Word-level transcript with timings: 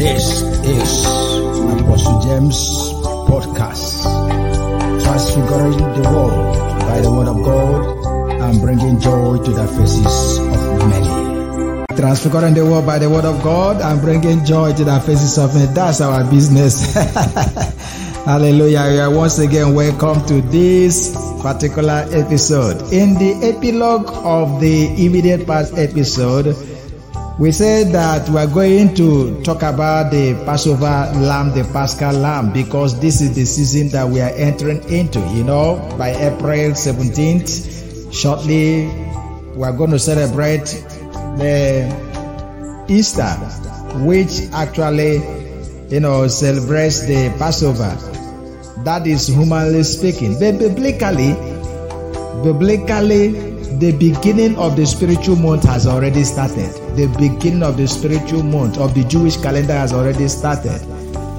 This 0.00 0.40
is 0.64 1.04
Apostle 1.04 2.22
James 2.24 2.56
Podcast. 3.28 4.00
Transfiguring 5.04 5.76
the 5.76 6.08
world 6.08 6.80
by 6.88 7.02
the 7.02 7.10
word 7.12 7.28
of 7.28 7.44
God 7.44 8.40
and 8.40 8.62
bringing 8.62 8.98
joy 8.98 9.36
to 9.44 9.50
the 9.52 9.66
faces 9.68 10.38
of 10.38 10.88
many. 10.88 11.84
Transfiguring 12.00 12.54
the 12.54 12.64
world 12.64 12.86
by 12.86 12.98
the 12.98 13.10
word 13.10 13.26
of 13.26 13.42
God 13.42 13.82
and 13.82 14.00
bringing 14.00 14.42
joy 14.42 14.72
to 14.72 14.84
the 14.84 15.00
faces 15.00 15.36
of 15.36 15.52
many. 15.52 15.70
That's 15.74 16.00
our 16.00 16.24
business. 16.30 16.94
Hallelujah. 18.24 19.10
Once 19.10 19.38
again 19.38 19.74
welcome 19.74 20.24
to 20.28 20.40
this 20.40 21.12
particular 21.42 22.08
episode. 22.08 22.80
In 22.90 23.20
the 23.20 23.52
epilogue 23.52 24.08
of 24.24 24.62
the 24.62 25.04
immediate 25.04 25.46
past 25.46 25.76
episode, 25.76 26.56
we 27.40 27.50
said 27.50 27.90
that 27.90 28.28
we 28.28 28.36
are 28.36 28.46
going 28.46 28.94
to 28.94 29.42
talk 29.42 29.62
about 29.62 30.10
the 30.12 30.34
Passover 30.44 31.10
lamb, 31.16 31.54
the 31.54 31.64
Paschal 31.72 32.12
lamb, 32.12 32.52
because 32.52 33.00
this 33.00 33.22
is 33.22 33.34
the 33.34 33.46
season 33.46 33.88
that 33.88 34.06
we 34.06 34.20
are 34.20 34.28
entering 34.36 34.82
into. 34.92 35.20
You 35.34 35.44
know, 35.44 35.76
by 35.96 36.10
April 36.10 36.72
17th, 36.72 38.12
shortly, 38.12 38.88
we 39.56 39.62
are 39.62 39.72
going 39.72 39.90
to 39.90 39.98
celebrate 39.98 40.66
the 41.40 41.88
Easter, 42.90 43.32
which 44.04 44.42
actually, 44.52 45.22
you 45.88 46.00
know, 46.00 46.28
celebrates 46.28 47.06
the 47.06 47.34
Passover. 47.38 47.96
That 48.84 49.06
is 49.06 49.28
humanly 49.28 49.82
speaking. 49.84 50.34
But 50.34 50.58
biblically, 50.58 51.32
biblically, 52.44 53.49
the 53.80 53.92
beginning 53.92 54.56
of 54.58 54.76
the 54.76 54.84
spiritual 54.84 55.36
month 55.36 55.64
has 55.64 55.86
already 55.86 56.22
started. 56.22 56.70
The 56.96 57.06
beginning 57.18 57.62
of 57.62 57.78
the 57.78 57.88
spiritual 57.88 58.42
month 58.42 58.76
of 58.76 58.94
the 58.94 59.04
Jewish 59.04 59.38
calendar 59.38 59.72
has 59.72 59.94
already 59.94 60.28
started. 60.28 60.82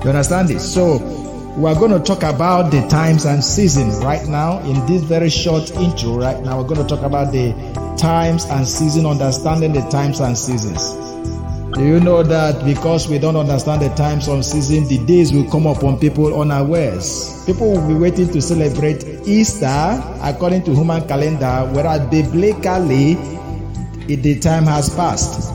You 0.04 0.10
understand 0.10 0.50
this? 0.50 0.74
So, 0.74 0.98
we 1.56 1.70
are 1.70 1.76
going 1.76 1.92
to 1.92 2.00
talk 2.00 2.24
about 2.24 2.72
the 2.72 2.82
times 2.88 3.26
and 3.26 3.44
seasons 3.44 4.04
right 4.04 4.26
now 4.28 4.58
in 4.62 4.84
this 4.88 5.04
very 5.04 5.30
short 5.30 5.70
intro. 5.72 6.18
Right 6.18 6.42
now, 6.42 6.60
we're 6.60 6.68
going 6.68 6.82
to 6.82 6.96
talk 6.96 7.06
about 7.06 7.32
the 7.32 7.52
times 8.00 8.46
and 8.46 8.68
season, 8.68 9.06
understanding 9.06 9.74
the 9.74 9.88
times 9.92 10.20
and 10.20 10.36
seasons. 10.36 11.11
Do 11.82 11.88
you 11.88 12.00
know 12.00 12.22
that 12.22 12.64
because 12.64 13.10
we 13.10 13.18
don't 13.18 13.36
understand 13.36 13.82
the 13.82 13.90
times 13.96 14.28
and 14.28 14.46
season, 14.46 14.88
the 14.88 15.04
days 15.08 15.34
will 15.34 15.50
come 15.50 15.66
upon 15.66 15.98
people 15.98 16.40
unawares? 16.40 17.44
People 17.48 17.72
will 17.72 17.88
be 17.88 17.96
waiting 17.96 18.28
to 18.34 18.40
celebrate 18.40 19.04
Easter 19.26 20.00
according 20.22 20.62
to 20.66 20.76
human 20.76 21.08
calendar, 21.08 21.68
whereas 21.74 22.08
biblically, 22.12 23.16
the 24.06 24.40
time 24.40 24.66
has 24.66 24.94
passed. 24.94 25.50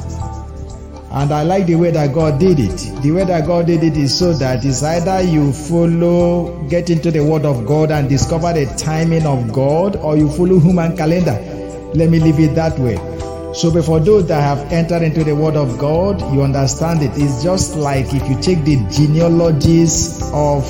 And 1.13 1.31
I 1.31 1.45
like 1.45 1.67
the 1.67 1.77
way 1.77 1.93
that 1.93 2.13
God 2.13 2.41
did 2.41 2.59
it. 2.59 3.03
The 3.03 3.13
way 3.13 3.23
that 3.23 3.47
God 3.47 3.69
did 3.69 3.85
it 3.85 3.97
is 3.97 4.19
so 4.19 4.33
that 4.33 4.65
it's 4.65 4.83
either 4.83 5.23
you 5.23 5.53
follow, 5.53 6.61
get 6.65 6.91
into 6.91 7.13
the 7.13 7.23
Word 7.23 7.45
of 7.45 7.65
God 7.67 7.93
and 7.93 8.09
discover 8.09 8.53
the 8.53 8.67
timing 8.77 9.27
of 9.27 9.53
God, 9.53 9.95
or 9.95 10.17
you 10.17 10.29
follow 10.29 10.59
human 10.59 10.97
calendar. 10.97 11.39
Let 11.95 12.11
me 12.11 12.19
leave 12.19 12.41
it 12.41 12.57
that 12.57 12.77
way. 12.81 12.97
So, 13.57 13.71
before 13.71 14.01
those 14.01 14.27
that 14.27 14.43
have 14.43 14.71
entered 14.71 15.01
into 15.01 15.25
the 15.25 15.35
Word 15.35 15.57
of 15.57 15.79
God, 15.79 16.21
you 16.35 16.43
understand 16.43 17.01
it. 17.01 17.11
It's 17.15 17.43
just 17.43 17.75
like 17.75 18.05
if 18.13 18.29
you 18.29 18.39
take 18.43 18.65
the 18.65 18.77
genealogies 18.91 20.21
of 20.35 20.63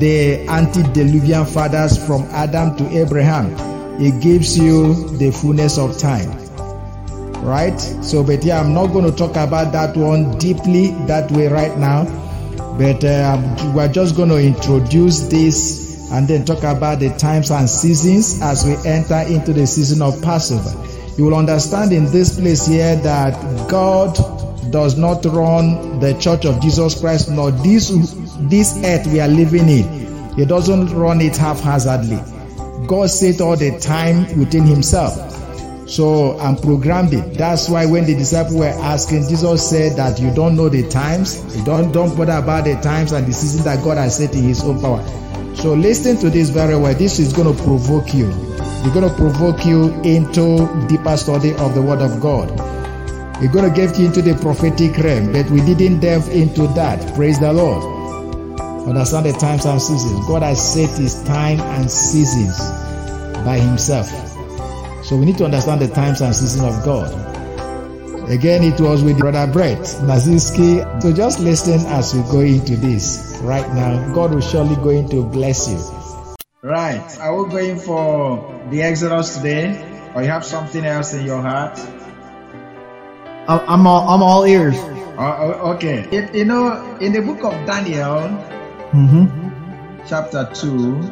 the 0.00 0.44
antediluvian 0.48 1.46
fathers 1.46 2.04
from 2.04 2.22
Adam 2.32 2.76
to 2.78 2.98
Abraham, 2.98 3.54
it 4.02 4.20
gives 4.20 4.58
you 4.58 5.08
the 5.18 5.30
fullness 5.30 5.78
of 5.78 5.96
time. 5.96 6.32
Right? 7.44 7.78
So, 7.78 8.24
but 8.24 8.42
yeah, 8.42 8.58
I'm 8.58 8.74
not 8.74 8.88
going 8.88 9.08
to 9.08 9.16
talk 9.16 9.36
about 9.36 9.70
that 9.70 9.96
one 9.96 10.36
deeply 10.38 10.88
that 11.06 11.30
way 11.30 11.46
right 11.46 11.78
now, 11.78 12.06
but 12.76 13.04
uh, 13.04 13.72
we're 13.72 13.86
just 13.86 14.16
going 14.16 14.30
to 14.30 14.40
introduce 14.42 15.28
this 15.28 16.10
and 16.10 16.26
then 16.26 16.44
talk 16.44 16.64
about 16.64 16.98
the 16.98 17.10
times 17.18 17.52
and 17.52 17.70
seasons 17.70 18.42
as 18.42 18.64
we 18.64 18.74
enter 18.84 19.20
into 19.32 19.52
the 19.52 19.64
season 19.64 20.02
of 20.02 20.20
Passover 20.22 20.72
you 21.16 21.24
will 21.24 21.34
understand 21.34 21.92
in 21.92 22.06
this 22.06 22.38
place 22.38 22.66
here 22.66 22.96
that 22.96 23.68
God 23.68 24.14
does 24.70 24.96
not 24.96 25.24
run 25.24 26.00
the 26.00 26.14
church 26.14 26.44
of 26.44 26.60
Jesus 26.60 27.00
Christ, 27.00 27.30
nor 27.30 27.50
this, 27.50 27.90
this 28.40 28.76
earth 28.84 29.06
we 29.06 29.20
are 29.20 29.28
living 29.28 29.68
in. 29.68 30.34
He 30.34 30.44
doesn't 30.44 30.92
run 30.92 31.20
it 31.20 31.36
haphazardly. 31.36 32.18
God 32.86 33.08
set 33.10 33.40
all 33.40 33.56
the 33.56 33.78
time 33.78 34.38
within 34.38 34.64
himself. 34.64 35.30
So 35.88 36.38
I'm 36.40 36.56
programmed 36.56 37.12
it. 37.12 37.34
That's 37.34 37.68
why 37.68 37.86
when 37.86 38.04
the 38.06 38.14
disciples 38.14 38.56
were 38.56 38.64
asking, 38.64 39.28
Jesus 39.28 39.68
said 39.68 39.96
that 39.96 40.18
you 40.18 40.34
don't 40.34 40.56
know 40.56 40.68
the 40.68 40.88
times, 40.88 41.56
you 41.56 41.64
don't 41.64 41.92
don't 41.92 42.16
bother 42.16 42.32
about 42.32 42.64
the 42.64 42.74
times 42.76 43.12
and 43.12 43.26
the 43.26 43.32
season 43.32 43.64
that 43.64 43.84
God 43.84 43.98
has 43.98 44.16
set 44.16 44.34
in 44.34 44.42
his 44.42 44.64
own 44.64 44.80
power. 44.80 45.04
So 45.54 45.74
listen 45.74 46.16
to 46.18 46.30
this 46.30 46.48
very 46.48 46.76
well. 46.76 46.94
This 46.94 47.18
is 47.18 47.32
going 47.32 47.54
to 47.54 47.62
provoke 47.62 48.12
you. 48.14 48.53
It's 48.84 48.92
going 48.92 49.08
to 49.08 49.16
provoke 49.16 49.64
you 49.64 49.94
into 50.02 50.68
deeper 50.88 51.16
study 51.16 51.54
of 51.54 51.74
the 51.74 51.80
Word 51.80 52.02
of 52.02 52.20
God. 52.20 52.50
We're 53.40 53.50
going 53.50 53.68
to 53.68 53.74
get 53.74 53.98
you 53.98 54.04
into 54.04 54.20
the 54.20 54.34
prophetic 54.34 54.98
realm, 54.98 55.32
but 55.32 55.48
we 55.50 55.62
didn't 55.62 56.00
delve 56.00 56.28
into 56.28 56.66
that. 56.74 57.14
Praise 57.14 57.40
the 57.40 57.50
Lord. 57.50 57.82
Understand 58.86 59.24
the 59.24 59.32
times 59.32 59.64
and 59.64 59.80
seasons. 59.80 60.26
God 60.28 60.42
has 60.42 60.60
set 60.62 60.98
His 60.98 61.24
time 61.24 61.60
and 61.60 61.90
seasons 61.90 62.58
by 63.42 63.58
Himself. 63.58 64.06
So 65.02 65.16
we 65.16 65.24
need 65.24 65.38
to 65.38 65.46
understand 65.46 65.80
the 65.80 65.88
times 65.88 66.20
and 66.20 66.36
seasons 66.36 66.76
of 66.76 66.84
God. 66.84 67.10
Again, 68.30 68.62
it 68.62 68.78
was 68.78 69.02
with 69.02 69.18
Brother 69.18 69.50
Brett 69.50 69.78
Nazinski. 69.78 71.00
So 71.00 71.10
just 71.10 71.40
listen 71.40 71.80
as 71.86 72.14
we 72.14 72.20
go 72.30 72.40
into 72.40 72.76
this 72.76 73.38
right 73.42 73.66
now. 73.74 74.12
God 74.12 74.34
will 74.34 74.42
surely 74.42 74.76
going 74.76 75.08
to 75.08 75.24
bless 75.24 75.70
you. 75.70 76.03
Right. 76.64 77.20
Are 77.20 77.44
we 77.44 77.50
going 77.50 77.78
for 77.78 78.40
the 78.70 78.80
Exodus 78.80 79.36
today? 79.36 79.76
Or 80.14 80.22
you 80.22 80.28
have 80.28 80.46
something 80.46 80.82
else 80.82 81.12
in 81.12 81.26
your 81.26 81.42
heart? 81.42 81.78
I'm 83.46 83.86
all 83.86 84.08
I'm 84.08 84.22
all 84.22 84.46
ears. 84.46 84.74
Uh, 85.18 85.74
okay. 85.76 86.08
It, 86.10 86.34
you 86.34 86.46
know, 86.46 86.96
in 87.02 87.12
the 87.12 87.20
book 87.20 87.44
of 87.44 87.52
Daniel, 87.66 88.32
mm-hmm. 88.96 89.28
chapter 90.08 90.48
2, 90.54 91.02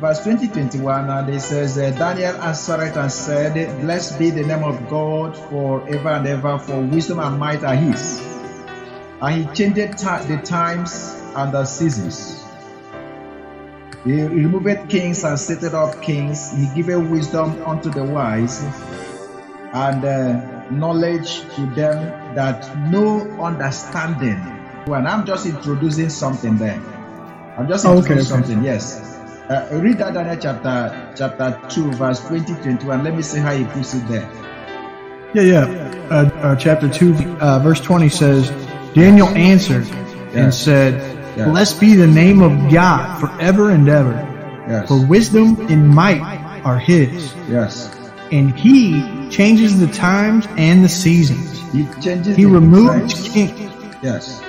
verse 0.00 0.24
20 0.24 0.48
21, 0.48 1.08
and 1.08 1.28
it 1.32 1.40
says, 1.40 1.78
uh, 1.78 1.92
Daniel 1.92 2.34
answered 2.42 2.96
and 2.98 3.12
said, 3.12 3.54
Blessed 3.82 4.18
be 4.18 4.30
the 4.30 4.42
name 4.42 4.64
of 4.64 4.90
God 4.90 5.36
forever 5.36 6.08
and 6.08 6.26
ever, 6.26 6.58
for 6.58 6.80
wisdom 6.80 7.20
and 7.20 7.38
might 7.38 7.62
are 7.62 7.76
his. 7.76 8.18
And 9.22 9.46
he 9.46 9.54
changed 9.54 9.76
the 9.76 10.42
times 10.44 11.14
and 11.36 11.54
the 11.54 11.64
seasons. 11.64 12.45
He 14.06 14.22
removed 14.22 14.88
kings 14.88 15.24
and 15.24 15.36
seated 15.38 15.74
up 15.74 16.00
kings. 16.00 16.52
He 16.52 16.68
giveth 16.76 17.10
wisdom 17.10 17.60
unto 17.66 17.90
the 17.90 18.04
wise 18.04 18.62
and 19.72 20.04
uh, 20.04 20.70
knowledge 20.70 21.40
to 21.56 21.66
them 21.74 22.34
that 22.36 22.62
know 22.88 23.22
understanding. 23.42 24.38
When 24.86 25.08
I'm 25.08 25.26
just 25.26 25.44
introducing 25.44 26.08
something 26.08 26.56
there. 26.56 26.80
I'm 27.58 27.66
just 27.66 27.84
introducing 27.84 28.12
okay, 28.12 28.20
okay. 28.20 28.28
something. 28.28 28.62
Yes. 28.62 29.00
Uh, 29.50 29.68
read 29.82 29.98
that 29.98 30.14
Daniel 30.14 30.36
chapter 30.36 31.12
chapter 31.16 31.60
two, 31.68 31.90
verse 31.94 32.20
20, 32.20 32.54
21. 32.62 33.02
Let 33.02 33.16
me 33.16 33.22
see 33.22 33.40
how 33.40 33.56
he 33.56 33.64
puts 33.64 33.94
it 33.94 34.06
there. 34.06 34.30
Yeah, 35.34 35.42
yeah. 35.42 36.08
Uh, 36.10 36.14
uh, 36.14 36.56
chapter 36.56 36.88
two, 36.88 37.14
uh, 37.40 37.58
verse 37.58 37.80
20 37.80 38.08
says, 38.08 38.50
Daniel 38.94 39.28
answered 39.30 39.86
and 40.32 40.54
said, 40.54 41.15
Yeah. 41.36 41.48
Blessed 41.50 41.80
be 41.80 41.94
the 41.94 42.06
name 42.06 42.40
of 42.42 42.72
God 42.72 43.18
forever 43.20 43.70
and 43.70 43.88
ever. 43.88 44.12
Yes. 44.68 44.88
For 44.88 45.04
wisdom 45.06 45.60
and 45.68 45.88
might 45.88 46.22
are 46.64 46.78
his. 46.78 47.34
Yes. 47.48 47.94
And 48.32 48.58
he 48.58 49.28
changes 49.30 49.78
the 49.78 49.86
times 49.88 50.46
and 50.56 50.82
the 50.82 50.88
seasons. 50.88 51.60
He 51.72 51.86
changes 52.00 52.36
He 52.36 52.46
removes 52.46 53.28
kings. 53.28 53.60
Yes. 54.02 54.42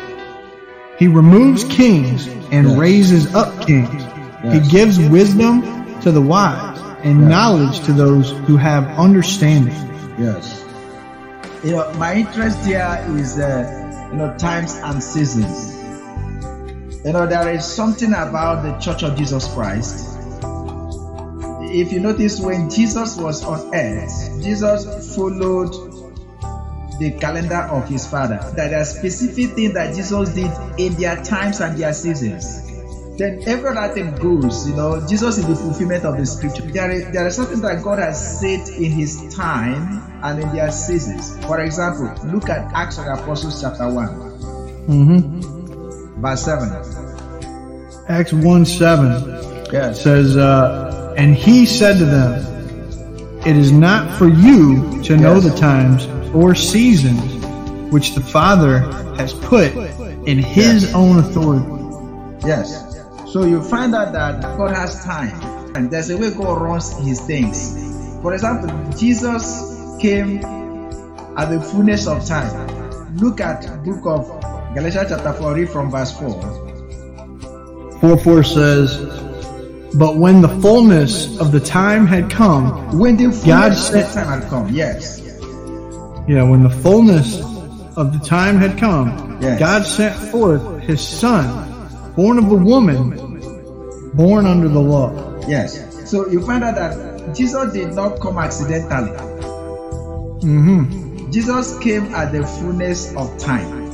he 0.98 1.08
removes 1.08 1.64
kings 1.66 2.26
and 2.52 2.70
Yes. 2.70 2.78
raises 2.78 3.36
up 3.36 3.62
kings. 3.68 4.04
He 4.52 4.60
gives 4.70 4.98
wisdom 5.00 5.62
to 6.02 6.12
the 6.12 6.22
wise 6.22 6.80
and 7.04 7.22
Yes. 7.22 7.30
knowledge 7.30 7.80
to 7.82 7.94
those 7.94 8.32
who 8.48 8.58
have 8.58 8.86
understanding. 8.98 9.76
Yes. 10.18 10.64
You 11.64 11.72
know, 11.72 11.92
my 11.98 12.16
interest 12.16 12.66
here 12.66 12.98
is, 13.10 13.38
uh, 13.38 14.10
you 14.12 14.18
know, 14.18 14.34
times 14.38 14.76
and 14.84 15.04
seasons. 15.04 15.77
You 17.06 17.14
know, 17.14 17.28
there 17.28 17.54
is 17.54 17.66
something 17.66 18.10
about 18.10 18.64
the 18.64 18.78
Church 18.80 19.04
of 19.04 19.18
Jesus 19.18 19.48
Christ. 19.54 20.18
If 21.70 21.92
you 21.92 22.00
notice, 22.00 22.40
when 22.40 22.70
Jesus 22.70 23.18
was 23.18 23.44
on 23.44 23.74
earth, 23.74 24.44
Jesus 24.44 25.16
followed 25.16 25.72
the 27.00 27.12
calendar 27.20 27.68
of 27.72 27.88
his 27.88 28.08
father. 28.08 28.40
There 28.56 28.80
are 28.80 28.84
specific 28.84 29.52
things 29.56 29.74
that 29.74 29.96
Jesus 29.96 30.34
did 30.34 30.52
in 30.80 30.94
their 30.96 31.24
times 31.24 31.60
and 31.62 31.78
their 31.78 31.94
seasons. 31.94 32.64
Then 33.18 33.42
every 33.48 33.76
other 33.76 33.94
thing 33.94 34.16
goes, 34.16 34.68
you 34.68 34.76
know, 34.76 35.06
Jesus 35.08 35.38
is 35.38 35.48
the 35.48 35.56
fulfillment 35.56 36.06
of 36.06 36.18
the 36.18 36.26
scripture. 36.26 36.64
There 36.64 36.92
is, 36.92 37.12
there 37.12 37.28
is 37.28 37.36
something 37.36 37.62
that 37.62 37.84
God 37.84 38.00
has 38.00 38.40
said 38.40 38.68
in 38.70 38.92
his 38.92 39.36
time 39.36 40.22
and 40.24 40.40
in 40.40 40.54
their 40.54 40.72
seasons. 40.72 41.38
For 41.46 41.62
example, 41.62 42.14
look 42.32 42.50
at 42.50 42.72
Acts 42.74 42.98
of 42.98 43.06
the 43.06 43.14
Apostles 43.14 43.62
chapter 43.62 43.90
1. 43.90 44.08
Mm-hmm. 44.88 45.57
Verse 46.20 46.42
7. 46.44 48.04
Acts 48.10 48.34
1 48.34 48.66
7 48.66 49.66
Yes. 49.72 50.02
says, 50.02 50.38
uh, 50.38 51.14
And 51.18 51.36
he 51.36 51.66
said 51.66 51.98
to 51.98 52.06
them, 52.06 52.44
It 53.46 53.56
is 53.56 53.72
not 53.72 54.18
for 54.18 54.28
you 54.28 55.02
to 55.04 55.16
know 55.18 55.40
the 55.40 55.56
times 55.58 56.06
or 56.34 56.56
seasons 56.56 57.22
which 57.92 58.16
the 58.16 58.22
Father 58.22 58.80
has 59.18 59.34
put 59.34 59.74
in 60.26 60.38
his 60.40 60.84
Yes. 60.84 60.94
own 60.94 61.20
authority. 61.20 61.66
Yes. 62.46 62.84
So 63.32 63.46
you 63.46 63.62
find 63.62 63.94
out 63.96 64.14
that 64.14 64.42
God 64.58 64.72
has 64.76 65.04
time. 65.04 65.32
And 65.76 65.92
there's 65.92 66.10
a 66.10 66.18
way 66.18 66.32
God 66.32 66.62
runs 66.62 66.92
his 66.98 67.20
things. 67.22 68.20
For 68.22 68.34
example, 68.34 68.70
Jesus 68.98 69.46
came 70.02 70.38
at 71.38 71.50
the 71.52 71.62
fullness 71.62 72.08
of 72.08 72.26
time. 72.26 72.52
Look 73.18 73.40
at 73.42 73.84
book 73.86 74.06
of 74.06 74.28
Galatians 74.74 75.10
chapter 75.10 75.34
4, 75.34 75.54
read 75.56 75.70
from 75.70 75.90
verse 75.92 76.12
4. 76.20 78.00
4 78.00 78.18
4 78.18 78.44
says, 78.44 78.98
But 79.96 80.18
when 80.18 80.42
the 80.42 80.50
fullness 80.62 81.40
of 81.40 81.52
the 81.52 81.60
time 81.60 82.06
had 82.06 82.30
come, 82.30 82.98
When 82.98 83.18
the 83.18 83.28
God 83.46 83.72
of 83.72 84.14
time 84.14 84.42
had 84.42 84.50
come, 84.50 84.70
yes. 84.70 85.20
yeah, 86.28 86.44
when 86.44 86.64
the 86.64 86.70
fullness 86.70 87.40
of 87.96 88.14
the 88.14 88.20
time 88.24 88.58
had 88.58 88.78
come, 88.78 89.40
Yes. 89.42 89.60
God 89.60 89.86
sent 89.86 90.16
forth 90.32 90.82
his 90.82 91.00
Son, 91.08 91.46
born 92.16 92.40
of 92.40 92.52
a 92.52 92.56
woman, 92.56 93.12
born 94.16 94.46
under 94.48 94.68
the 94.68 94.80
law. 94.80 95.12
Yes. 95.48 96.10
So 96.10 96.28
you 96.30 96.44
find 96.46 96.64
out 96.64 96.76
that 96.76 97.36
Jesus 97.36 97.72
did 97.74 97.94
not 97.94 98.20
come 98.20 98.38
accidentally. 98.40 99.12
Mm-hmm. 100.42 101.32
Jesus 101.32 101.78
came 101.80 102.06
at 102.16 102.32
the 102.32 102.46
fullness 102.48 103.14
of 103.16 103.38
time. 103.38 103.92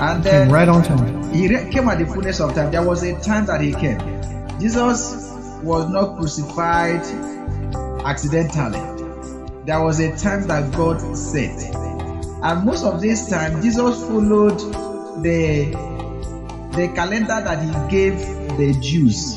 And 0.00 0.22
Came 0.22 0.32
then 0.32 0.50
right 0.50 0.68
on 0.68 0.82
time. 0.82 1.32
he 1.32 1.48
came 1.48 1.88
at 1.88 1.98
the 1.98 2.06
fullness 2.06 2.40
of 2.40 2.54
time. 2.54 2.70
There 2.70 2.86
was 2.86 3.02
a 3.02 3.18
time 3.20 3.46
that 3.46 3.60
he 3.60 3.72
came. 3.72 3.98
Jesus 4.60 5.28
was 5.62 5.88
not 5.90 6.16
crucified 6.16 7.02
accidentally. 8.04 8.78
There 9.64 9.82
was 9.82 10.00
a 10.00 10.16
time 10.16 10.46
that 10.48 10.72
God 10.72 11.00
set. 11.16 11.74
And 12.42 12.64
most 12.64 12.84
of 12.84 13.00
this 13.00 13.28
time, 13.28 13.60
Jesus 13.60 14.00
followed 14.06 14.58
the, 15.22 15.70
the 16.76 16.92
calendar 16.94 17.26
that 17.26 17.62
he 17.62 17.90
gave 17.90 18.18
the 18.56 18.78
Jews. 18.80 19.36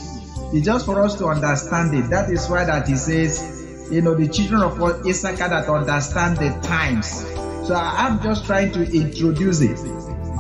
It's 0.54 0.66
just 0.66 0.86
for 0.86 1.02
us 1.02 1.16
to 1.18 1.26
understand 1.28 1.96
it. 1.96 2.10
That 2.10 2.30
is 2.30 2.48
why 2.48 2.66
that 2.66 2.88
he 2.88 2.96
says, 2.96 3.90
you 3.92 4.02
know, 4.02 4.14
the 4.16 4.28
children 4.28 4.62
of 4.62 4.80
Issachar 5.08 5.50
that 5.50 5.68
understand 5.68 6.38
the 6.38 6.50
times. 6.68 7.26
So 7.68 7.74
I'm 7.76 8.22
just 8.22 8.46
trying 8.46 8.72
to 8.74 8.84
introduce 8.84 9.62
it. 9.62 9.80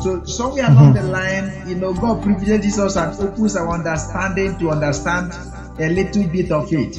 So 0.01 0.23
somewhere 0.25 0.65
along 0.65 0.93
the 0.93 1.03
line, 1.03 1.67
you 1.67 1.75
know, 1.75 1.93
God 1.93 2.23
privileges 2.23 2.79
us 2.79 2.95
and 2.95 3.13
opens 3.19 3.55
our 3.55 3.69
understanding 3.69 4.57
to 4.59 4.71
understand 4.71 5.33
a 5.79 5.89
little 5.89 6.27
bit 6.27 6.51
of 6.51 6.73
it. 6.73 6.97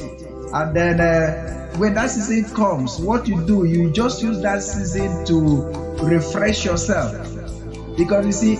And 0.53 0.75
then 0.75 1.01
uh, 1.01 1.75
when 1.77 1.95
that 1.95 2.09
season 2.11 2.55
comes, 2.55 2.99
what 2.99 3.27
you 3.27 3.45
do, 3.45 3.65
you 3.65 3.91
just 3.91 4.21
use 4.21 4.41
that 4.41 4.61
season 4.63 5.25
to 5.25 5.37
refresh 6.03 6.63
yourself. 6.63 7.11
Because 7.97 8.25
you 8.25 8.31
see, 8.31 8.55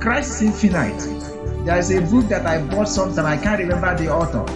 Christ 0.00 0.42
is 0.42 0.42
infinite. 0.42 1.66
There 1.66 1.78
is 1.78 1.90
a 1.90 2.00
book 2.00 2.28
that 2.28 2.46
I 2.46 2.62
bought 2.62 2.88
sometime, 2.88 3.26
I 3.26 3.36
can't 3.36 3.58
remember 3.58 3.96
the 3.96 4.08
author. 4.08 4.46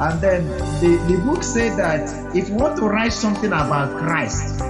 And 0.00 0.20
then 0.20 0.46
the, 0.80 0.96
the 1.12 1.20
book 1.24 1.42
said 1.42 1.76
that 1.78 2.34
if 2.34 2.48
you 2.48 2.54
want 2.54 2.76
to 2.78 2.86
write 2.86 3.12
something 3.12 3.52
about 3.52 3.98
Christ, 3.98 4.60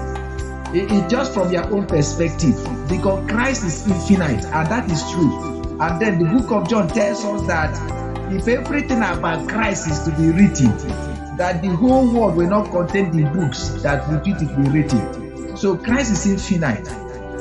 it, 0.75 0.91
it 0.91 1.09
just 1.09 1.33
from 1.33 1.53
your 1.53 1.65
own 1.73 1.87
perspective 1.87 2.57
because 2.89 3.31
Christ 3.31 3.65
is 3.65 3.87
infinite 3.87 4.45
and 4.45 4.69
that 4.69 4.91
is 4.91 5.03
true. 5.13 5.63
And 5.81 6.01
then 6.01 6.19
the 6.19 6.25
book 6.27 6.51
of 6.51 6.69
John 6.69 6.89
tells 6.89 7.25
us 7.25 7.47
that 7.47 8.33
if 8.33 8.49
everything 8.49 8.99
about 8.99 9.49
Christ 9.49 9.89
is 9.89 10.03
to 10.05 10.11
be 10.11 10.31
written, 10.31 10.77
that 11.37 11.63
the 11.63 11.69
whole 11.69 12.13
world 12.13 12.37
will 12.37 12.49
not 12.49 12.71
contain 12.71 13.11
the 13.11 13.29
books 13.31 13.71
that 13.83 14.09
will 14.09 14.21
it 14.25 14.39
be 14.39 14.71
written. 14.71 15.57
So 15.57 15.77
Christ 15.77 16.13
is 16.13 16.27
infinite 16.27 16.89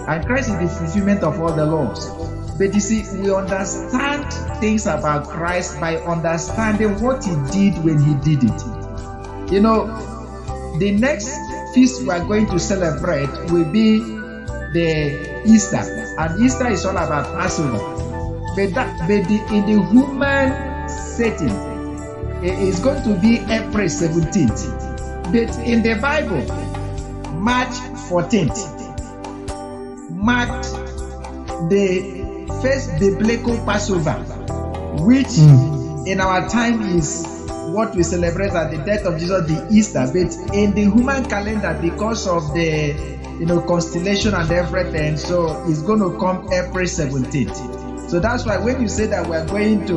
and 0.08 0.26
Christ 0.26 0.50
is 0.50 0.60
the 0.60 0.68
fulfillment 0.68 1.24
of 1.24 1.40
all 1.40 1.54
the 1.54 1.66
laws. 1.66 2.10
But 2.58 2.74
you 2.76 2.80
see, 2.80 3.04
we 3.20 3.34
understand 3.34 4.32
things 4.60 4.86
about 4.86 5.28
Christ 5.28 5.80
by 5.80 5.98
understanding 5.98 7.02
what 7.02 7.24
he 7.24 7.32
did 7.52 7.84
when 7.84 7.98
he 7.98 8.14
did 8.16 8.44
it. 8.44 9.52
You 9.52 9.62
know, 9.62 9.88
the 10.78 10.92
next 10.92 11.30
feast 11.74 12.04
we 12.04 12.10
are 12.10 12.24
going 12.26 12.48
to 12.48 12.60
celebrate 12.60 13.30
will 13.52 13.72
be 13.72 14.00
the 14.00 15.44
Easter, 15.46 15.78
and 16.18 16.44
Easter 16.44 16.68
is 16.70 16.86
all 16.86 16.98
about 16.98 17.26
Passover. 17.38 17.78
But 18.56 18.74
that, 18.76 19.00
but 19.08 19.28
the, 19.28 19.40
in 19.56 19.66
the 19.66 19.82
human 19.92 20.90
setting, 20.90 21.50
it 22.44 22.58
is 22.60 22.80
going 22.80 23.04
to 23.04 23.20
be 23.20 23.38
April 23.52 23.88
17th. 23.88 25.32
But 25.32 25.58
in 25.66 25.82
the 25.82 25.96
Bible, 26.02 26.44
March 27.34 27.74
14th 28.10 28.80
marked 30.12 30.66
the 31.70 32.50
first 32.62 33.00
biblical 33.00 33.58
Passover, 33.66 34.14
which 35.04 35.28
Mm. 35.28 36.08
in 36.08 36.20
our 36.20 36.48
time 36.50 36.82
is 36.98 37.26
what 37.72 37.96
we 37.96 38.04
celebrate 38.04 38.52
at 38.52 38.72
the 38.72 38.78
death 38.78 39.06
of 39.06 39.20
Jesus, 39.20 39.48
the 39.48 39.68
Easter. 39.72 40.06
But 40.08 40.54
in 40.54 40.74
the 40.74 40.82
human 40.82 41.26
calendar, 41.26 41.78
because 41.82 42.28
of 42.28 42.54
the 42.54 42.94
you 43.40 43.46
know 43.46 43.62
constellation 43.62 44.34
and 44.34 44.52
everything, 44.52 45.18
so 45.18 45.64
it's 45.68 45.82
going 45.82 46.00
to 46.00 46.18
come 46.20 46.52
April 46.52 46.86
17th. 46.86 48.10
So 48.10 48.20
that's 48.20 48.46
why 48.46 48.58
when 48.58 48.82
you 48.82 48.88
say 48.88 49.08
that 49.08 49.28
we're 49.28 49.46
going 49.48 49.88
to, 49.88 49.94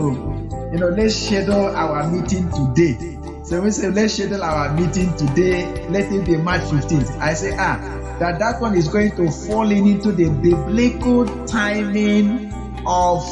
you 0.73 0.79
know, 0.79 0.89
let's 0.89 1.15
schedule 1.15 1.67
our 1.77 2.11
meeting 2.11 2.51
today. 2.51 3.19
So 3.45 3.61
we 3.61 3.71
say 3.71 3.91
let's 3.91 4.15
schedule 4.15 4.43
our 4.43 4.73
meeting 4.75 5.15
today. 5.17 5.89
Let 5.89 6.11
it 6.13 6.25
be 6.25 6.37
March 6.37 6.63
15th. 6.63 7.19
I 7.19 7.35
say 7.35 7.55
ah, 7.59 7.79
that 8.19 8.39
that 8.39 8.61
one 8.61 8.75
is 8.75 8.89
going 8.89 9.15
to 9.17 9.31
fall 9.31 9.71
in 9.71 9.87
into 9.87 10.13
the 10.13 10.31
biblical 10.31 11.47
timing 11.47 12.53
of 12.87 13.23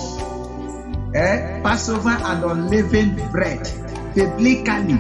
eh, 1.15 1.63
Passover 1.63 2.11
and 2.11 2.45
unleavened 2.45 3.17
bread 3.33 3.84
biblically. 4.15 4.99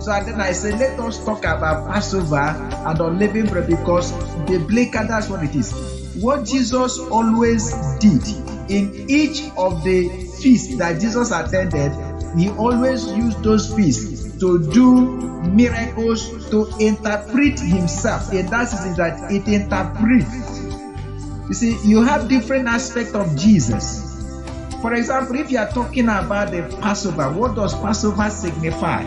So 0.00 0.12
and 0.12 0.26
then 0.26 0.40
I 0.40 0.52
say, 0.52 0.72
let 0.72 0.98
us 1.00 1.24
talk 1.24 1.40
about 1.40 1.90
Passover 1.92 2.36
and 2.36 3.00
unleavened 3.00 3.50
bread 3.50 3.66
because 3.66 4.12
biblical, 4.46 5.06
that's 5.06 5.28
what 5.28 5.42
it 5.42 5.54
is. 5.54 5.72
What 6.20 6.44
Jesus 6.44 6.98
always 6.98 7.72
did 7.98 8.22
in 8.70 9.06
each 9.08 9.42
of 9.56 9.82
the 9.84 10.08
feasts 10.40 10.76
that 10.76 11.00
Jesus 11.00 11.30
attended, 11.30 11.92
he 12.38 12.50
always 12.50 13.06
used 13.12 13.42
those 13.42 13.74
feasts 13.74 14.38
to 14.38 14.70
do 14.70 15.06
miracles 15.48 16.50
to 16.50 16.68
interpret 16.78 17.58
himself. 17.58 18.32
And 18.32 18.48
that 18.50 18.72
is 18.72 18.96
that 18.96 19.30
it 19.32 19.48
interprets. 19.48 20.60
You 21.48 21.54
see, 21.54 21.78
you 21.88 22.02
have 22.02 22.28
different 22.28 22.66
aspects 22.68 23.14
of 23.14 23.36
Jesus. 23.36 24.05
For 24.82 24.94
example, 24.94 25.36
if 25.36 25.50
you 25.50 25.58
are 25.58 25.68
talking 25.68 26.04
about 26.04 26.50
the 26.50 26.76
Passover, 26.80 27.30
what 27.32 27.54
does 27.54 27.74
Passover 27.74 28.28
signify? 28.30 29.02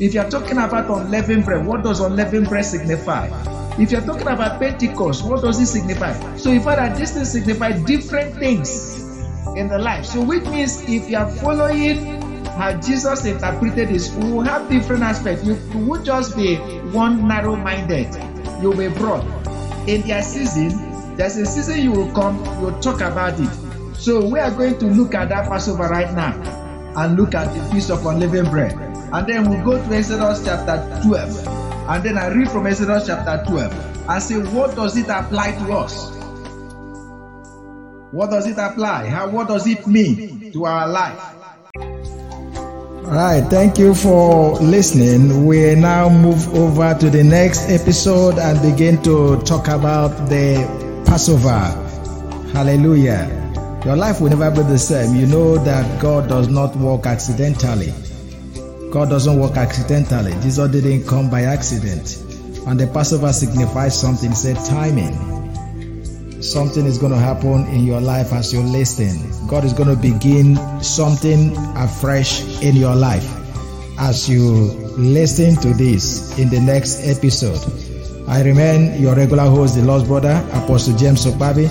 If 0.00 0.14
you 0.14 0.20
are 0.20 0.30
talking 0.30 0.58
about 0.58 0.90
unleavened 0.90 1.44
bread, 1.44 1.66
what 1.66 1.82
does 1.84 2.00
unleavened 2.00 2.48
bread 2.48 2.64
signify? 2.64 3.28
If 3.78 3.92
you're 3.92 4.00
talking 4.00 4.28
about 4.28 4.58
Pentecost, 4.58 5.24
what 5.24 5.42
does 5.42 5.60
it 5.60 5.66
signify? 5.66 6.12
So, 6.36 6.50
in 6.50 6.60
fact, 6.60 6.98
these 6.98 7.12
things 7.12 7.32
signify 7.32 7.72
different 7.84 8.34
things 8.36 9.20
in 9.56 9.68
the 9.68 9.78
life. 9.78 10.04
So, 10.06 10.22
which 10.22 10.44
means 10.44 10.82
if 10.88 11.08
you 11.08 11.16
are 11.16 11.30
following 11.30 12.20
how 12.44 12.78
Jesus 12.80 13.24
interpreted 13.24 13.88
this, 13.88 14.12
we 14.14 14.32
will 14.32 14.42
have 14.42 14.68
different 14.68 15.02
aspects. 15.02 15.44
You, 15.44 15.54
you 15.72 15.86
would 15.86 16.04
just 16.04 16.36
be 16.36 16.56
one 16.92 17.26
narrow 17.28 17.56
minded, 17.56 18.08
you'll 18.60 18.76
be 18.76 18.88
broad. 18.88 19.24
In 19.88 20.02
their 20.02 20.22
season, 20.22 21.16
there's 21.16 21.36
a 21.36 21.46
season 21.46 21.80
you 21.82 21.92
will 21.92 22.12
come, 22.12 22.36
you'll 22.60 22.78
talk 22.80 23.00
about 23.00 23.38
it. 23.38 23.59
So 24.10 24.26
we 24.26 24.40
are 24.40 24.50
going 24.50 24.76
to 24.80 24.86
look 24.86 25.14
at 25.14 25.28
that 25.28 25.48
Passover 25.48 25.84
right 25.84 26.12
now 26.12 26.34
and 26.96 27.16
look 27.16 27.32
at 27.32 27.54
the 27.54 27.64
Feast 27.72 27.92
of 27.92 28.04
Unleavened 28.04 28.50
Bread. 28.50 28.72
And 29.12 29.24
then 29.24 29.48
we'll 29.48 29.64
go 29.64 29.78
to 29.78 29.94
Exodus 29.94 30.44
chapter 30.44 31.00
12. 31.04 31.46
And 31.88 32.02
then 32.04 32.18
I 32.18 32.26
read 32.26 32.50
from 32.50 32.66
Exodus 32.66 33.06
chapter 33.06 33.40
12 33.48 34.08
and 34.10 34.20
say, 34.20 34.34
what 34.52 34.74
does 34.74 34.96
it 34.96 35.08
apply 35.08 35.52
to 35.52 35.72
us? 35.74 36.10
What 38.10 38.30
does 38.30 38.48
it 38.48 38.58
apply? 38.58 39.06
How 39.06 39.28
what 39.28 39.46
does 39.46 39.68
it 39.68 39.86
mean 39.86 40.50
to 40.54 40.64
our 40.64 40.88
life? 40.88 41.36
All 41.76 43.14
right, 43.14 43.44
thank 43.48 43.78
you 43.78 43.94
for 43.94 44.54
listening. 44.56 45.46
We 45.46 45.76
now 45.76 46.08
move 46.08 46.52
over 46.56 46.98
to 46.98 47.10
the 47.10 47.22
next 47.22 47.70
episode 47.70 48.40
and 48.40 48.60
begin 48.60 49.00
to 49.04 49.40
talk 49.42 49.68
about 49.68 50.08
the 50.28 50.66
Passover. 51.06 51.60
Hallelujah. 52.52 53.39
Your 53.84 53.96
life 53.96 54.20
will 54.20 54.30
never 54.30 54.50
be 54.50 54.62
the 54.68 54.78
same. 54.78 55.16
You 55.16 55.26
know 55.26 55.56
that 55.64 56.00
God 56.00 56.28
does 56.28 56.48
not 56.48 56.76
work 56.76 57.06
accidentally. 57.06 57.92
God 58.90 59.08
doesn't 59.08 59.38
work 59.38 59.56
accidentally. 59.56 60.32
Jesus 60.42 60.70
didn't 60.70 61.06
come 61.06 61.30
by 61.30 61.42
accident. 61.42 62.18
And 62.66 62.78
the 62.78 62.86
Passover 62.92 63.32
signifies 63.32 63.98
something, 63.98 64.32
said 64.34 64.56
timing. 64.66 65.40
something 66.42 66.86
is 66.86 66.98
going 66.98 67.12
to 67.12 67.18
happen 67.18 67.66
in 67.66 67.84
your 67.84 68.00
life 68.00 68.32
as 68.32 68.52
you 68.52 68.60
listen. 68.60 69.46
God 69.46 69.64
is 69.64 69.72
going 69.72 69.88
to 69.88 69.96
begin 69.96 70.56
something 70.82 71.54
afresh 71.76 72.62
in 72.62 72.76
your 72.76 72.94
life 72.94 73.28
as 73.98 74.28
you 74.28 74.52
listen 74.96 75.56
to 75.56 75.74
this 75.74 76.38
in 76.38 76.48
the 76.48 76.60
next 76.60 77.06
episode. 77.06 77.60
I 78.28 78.42
remain 78.42 79.00
your 79.00 79.14
regular 79.14 79.44
host, 79.44 79.74
the 79.74 79.82
Lost 79.82 80.06
Brother, 80.06 80.44
Apostle 80.52 80.96
James 80.96 81.26
Okpabi, 81.26 81.68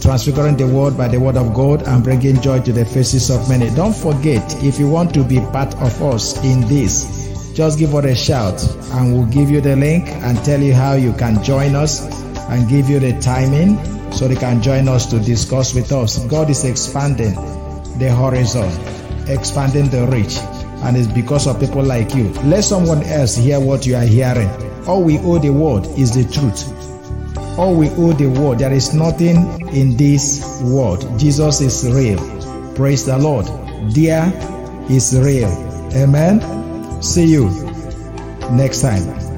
transfiguring 0.00 0.56
the 0.56 0.66
world 0.66 0.96
by 0.96 1.08
the 1.08 1.20
word 1.20 1.36
of 1.36 1.52
God 1.54 1.82
and 1.86 2.02
bringing 2.02 2.40
joy 2.40 2.60
to 2.60 2.72
the 2.72 2.84
faces 2.84 3.30
of 3.30 3.48
many. 3.48 3.70
Don't 3.74 3.94
forget, 3.94 4.42
if 4.64 4.78
you 4.78 4.88
want 4.88 5.12
to 5.14 5.24
be 5.24 5.40
part 5.52 5.74
of 5.76 6.02
us 6.02 6.42
in 6.44 6.60
this, 6.68 7.52
just 7.54 7.78
give 7.78 7.94
us 7.94 8.04
a 8.04 8.14
shout 8.14 8.62
and 8.92 9.12
we'll 9.12 9.26
give 9.26 9.50
you 9.50 9.60
the 9.60 9.76
link 9.76 10.08
and 10.08 10.38
tell 10.44 10.60
you 10.60 10.72
how 10.72 10.94
you 10.94 11.12
can 11.14 11.42
join 11.42 11.74
us 11.74 12.02
and 12.48 12.68
give 12.68 12.88
you 12.88 12.98
the 12.98 13.18
timing 13.20 13.78
so 14.12 14.26
they 14.26 14.36
can 14.36 14.62
join 14.62 14.88
us 14.88 15.06
to 15.06 15.20
discuss 15.20 15.74
with 15.74 15.92
us. 15.92 16.18
God 16.26 16.50
is 16.50 16.64
expanding 16.64 17.34
the 17.98 18.14
horizon, 18.14 18.70
expanding 19.28 19.88
the 19.90 20.06
reach, 20.06 20.38
and 20.84 20.96
it's 20.96 21.06
because 21.06 21.46
of 21.46 21.60
people 21.60 21.82
like 21.82 22.14
you. 22.14 22.30
Let 22.44 22.64
someone 22.64 23.02
else 23.04 23.36
hear 23.36 23.60
what 23.60 23.86
you 23.86 23.96
are 23.96 24.04
hearing. 24.04 24.48
All 24.86 25.02
we 25.02 25.18
owe 25.18 25.38
the 25.38 25.50
world 25.50 25.86
is 25.98 26.14
the 26.14 26.24
truth. 26.32 26.79
All 27.58 27.74
we 27.74 27.88
owe 27.90 28.12
the 28.12 28.26
world, 28.26 28.58
there 28.58 28.72
is 28.72 28.94
nothing 28.94 29.36
in 29.74 29.96
this 29.96 30.60
world. 30.64 31.06
Jesus 31.18 31.60
is 31.60 31.88
real. 31.90 32.18
Praise 32.74 33.04
the 33.04 33.18
Lord. 33.18 33.46
Dear 33.92 34.32
is 34.88 35.18
real. 35.18 35.50
Amen. 35.94 36.40
See 37.02 37.26
you 37.26 37.50
next 38.50 38.82
time. 38.82 39.29